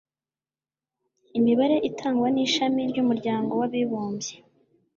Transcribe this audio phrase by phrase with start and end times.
[1.37, 4.33] Imibare itangwa n'Ishami ry'Umuryango w'Abibumbye